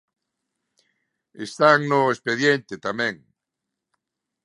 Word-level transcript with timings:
Están 1.45 1.79
no 1.91 1.99
expediente 2.15 2.73
tamén. 2.85 3.15